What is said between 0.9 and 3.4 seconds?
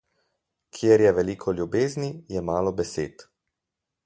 je veliko ljubezni, je malo besed.